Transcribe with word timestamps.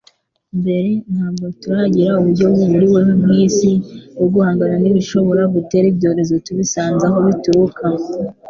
mbere, 0.59 0.91
ntabwo 1.11 1.45
turagira 1.61 2.11
uburyo 2.19 2.45
buhuriweho 2.55 3.11
nk'isi 3.23 3.71
bwo 4.15 4.27
guhangana 4.33 4.75
n'ibishobora 4.79 5.43
gutera 5.55 5.85
ibyorezo 5.91 6.33
tubisanze 6.45 7.03
aho 7.09 7.17
bituruka. 7.27 7.83